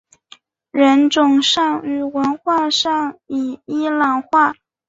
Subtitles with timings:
[0.71, 4.55] 人种上与文化上已伊朗化。